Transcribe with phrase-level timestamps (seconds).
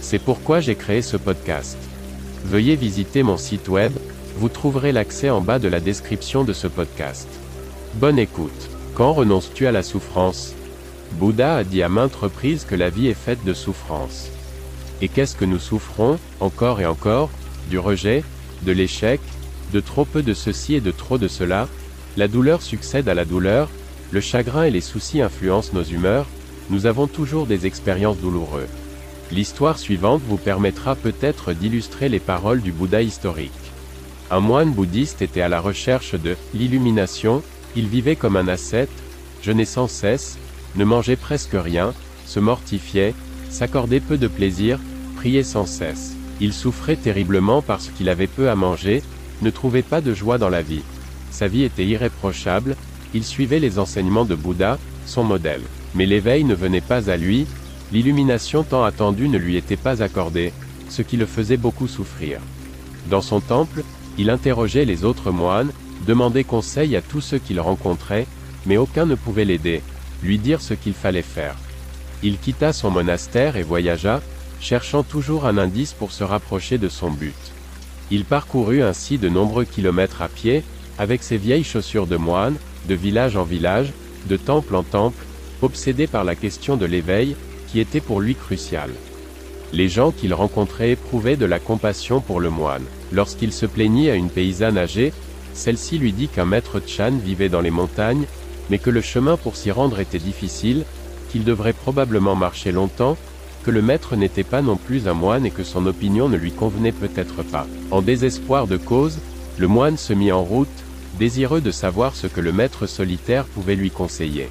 [0.00, 1.76] C'est pourquoi j'ai créé ce podcast.
[2.44, 3.92] Veuillez visiter mon site web,
[4.36, 7.28] vous trouverez l'accès en bas de la description de ce podcast.
[7.94, 8.70] Bonne écoute.
[8.94, 10.54] Quand renonces-tu à la souffrance?
[11.12, 14.28] Bouddha a dit à maintes reprises que la vie est faite de souffrance.
[15.02, 17.30] Et qu'est-ce que nous souffrons, encore et encore?
[17.70, 18.24] Du rejet,
[18.62, 19.20] de l'échec,
[19.72, 21.68] de trop peu de ceci et de trop de cela?
[22.16, 23.68] La douleur succède à la douleur,
[24.10, 26.26] le chagrin et les soucis influencent nos humeurs,
[26.70, 28.68] nous avons toujours des expériences douloureuses.
[29.30, 33.52] L'histoire suivante vous permettra peut-être d'illustrer les paroles du Bouddha historique.
[34.30, 37.42] Un moine bouddhiste était à la recherche de l'illumination,
[37.76, 38.90] il vivait comme un ascète,
[39.42, 40.38] jeûnait sans cesse,
[40.76, 41.92] ne mangeait presque rien,
[42.26, 43.14] se mortifiait,
[43.50, 44.78] s'accordait peu de plaisir,
[45.16, 46.14] priait sans cesse.
[46.40, 49.02] Il souffrait terriblement parce qu'il avait peu à manger,
[49.42, 50.82] ne trouvait pas de joie dans la vie.
[51.30, 52.76] Sa vie était irréprochable,
[53.14, 55.62] il suivait les enseignements de Bouddha, son modèle.
[55.94, 57.46] Mais l'éveil ne venait pas à lui,
[57.92, 60.52] l'illumination tant attendue ne lui était pas accordée,
[60.88, 62.40] ce qui le faisait beaucoup souffrir.
[63.08, 63.84] Dans son temple,
[64.18, 65.72] il interrogeait les autres moines,
[66.06, 68.26] demandait conseil à tous ceux qu'il rencontrait,
[68.66, 69.82] mais aucun ne pouvait l'aider,
[70.22, 71.56] lui dire ce qu'il fallait faire.
[72.22, 74.20] Il quitta son monastère et voyagea,
[74.60, 77.34] cherchant toujours un indice pour se rapprocher de son but.
[78.10, 80.64] Il parcourut ainsi de nombreux kilomètres à pied,
[80.98, 82.56] avec ses vieilles chaussures de moine,
[82.88, 83.92] de village en village,
[84.26, 85.24] de temple en temple,
[85.62, 87.36] obsédé par la question de l'éveil,
[87.70, 88.92] qui était pour lui cruciale.
[89.72, 92.84] Les gens qu'il rencontrait éprouvaient de la compassion pour le moine.
[93.12, 95.12] Lorsqu'il se plaignit à une paysanne âgée,
[95.52, 98.26] celle-ci lui dit qu'un maître Chan vivait dans les montagnes,
[98.70, 100.84] mais que le chemin pour s'y rendre était difficile,
[101.30, 103.16] qu'il devrait probablement marcher longtemps,
[103.64, 106.52] que le maître n'était pas non plus un moine et que son opinion ne lui
[106.52, 107.66] convenait peut-être pas.
[107.90, 109.18] En désespoir de cause,
[109.58, 110.68] le moine se mit en route,
[111.18, 114.48] désireux de savoir ce que le maître solitaire pouvait lui conseiller.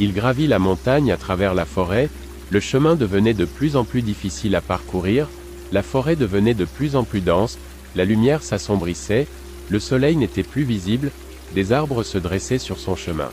[0.00, 2.08] Il gravit la montagne à travers la forêt,
[2.50, 5.28] le chemin devenait de plus en plus difficile à parcourir,
[5.72, 7.58] la forêt devenait de plus en plus dense,
[7.94, 9.26] la lumière s'assombrissait,
[9.68, 11.10] le soleil n'était plus visible,
[11.54, 13.30] des arbres se dressaient sur son chemin.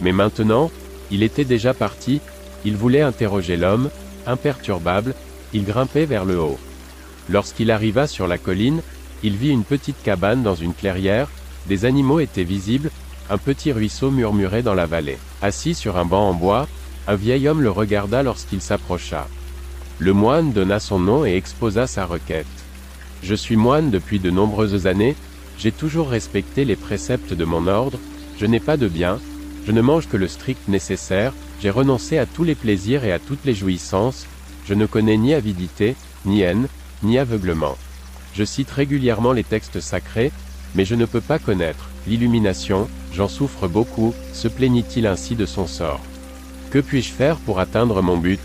[0.00, 0.70] Mais maintenant,
[1.10, 2.20] il était déjà parti,
[2.64, 3.90] il voulait interroger l'homme,
[4.26, 5.14] imperturbable,
[5.52, 6.58] il grimpait vers le haut.
[7.28, 8.82] Lorsqu'il arriva sur la colline,
[9.22, 11.28] il vit une petite cabane dans une clairière,
[11.66, 12.90] des animaux étaient visibles,
[13.30, 15.18] un petit ruisseau murmurait dans la vallée.
[15.42, 16.66] Assis sur un banc en bois,
[17.08, 19.26] un vieil homme le regarda lorsqu'il s'approcha.
[19.98, 22.46] Le moine donna son nom et exposa sa requête.
[23.22, 25.16] Je suis moine depuis de nombreuses années,
[25.58, 27.98] j'ai toujours respecté les préceptes de mon ordre,
[28.38, 29.20] je n'ai pas de bien,
[29.66, 31.32] je ne mange que le strict nécessaire,
[31.62, 34.26] j'ai renoncé à tous les plaisirs et à toutes les jouissances,
[34.66, 36.68] je ne connais ni avidité, ni haine,
[37.02, 37.78] ni aveuglement.
[38.34, 40.30] Je cite régulièrement les textes sacrés,
[40.74, 45.66] mais je ne peux pas connaître l'illumination, j'en souffre beaucoup, se plaignit-il ainsi de son
[45.66, 46.02] sort.
[46.70, 48.40] Que puis-je faire pour atteindre mon but?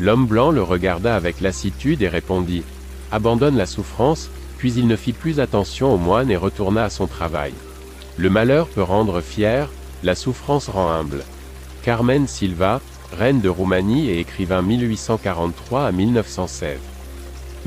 [0.00, 2.62] L'homme blanc le regarda avec lassitude et répondit
[3.10, 7.06] Abandonne la souffrance, puis il ne fit plus attention au moine et retourna à son
[7.06, 7.52] travail.
[8.16, 9.68] Le malheur peut rendre fier,
[10.02, 11.24] la souffrance rend humble.
[11.82, 12.80] Carmen Silva,
[13.18, 16.78] reine de Roumanie et écrivain 1843 à 1916.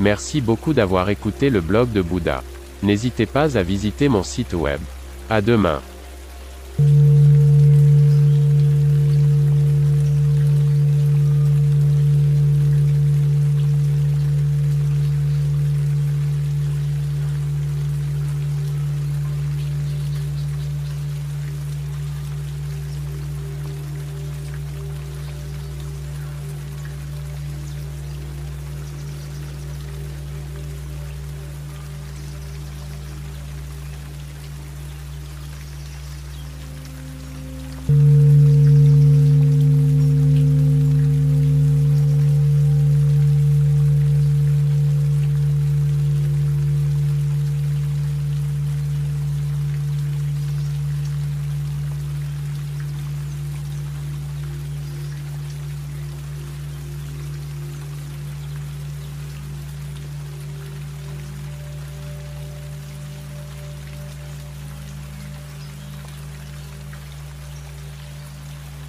[0.00, 2.42] Merci beaucoup d'avoir écouté le blog de Bouddha.
[2.82, 4.80] N'hésitez pas à visiter mon site web.
[5.30, 5.80] À demain.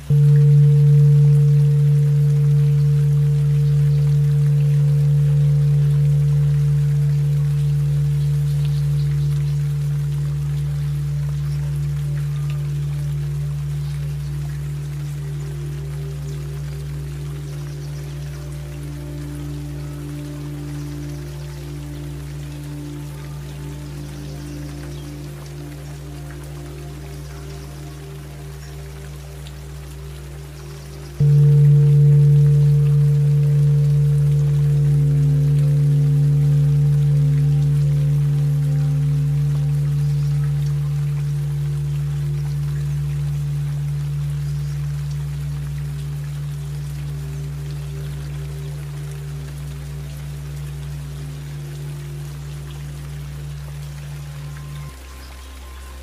[0.09, 0.46] Thank you.